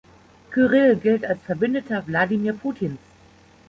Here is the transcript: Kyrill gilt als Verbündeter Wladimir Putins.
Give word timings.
Kyrill 0.49 0.95
gilt 0.95 1.23
als 1.25 1.43
Verbündeter 1.43 2.07
Wladimir 2.07 2.53
Putins. 2.53 2.97